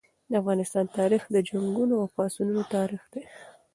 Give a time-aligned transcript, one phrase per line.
[0.29, 3.23] د افغانستان تاریخ د جنګونو او پاڅونونو تاریخ دی.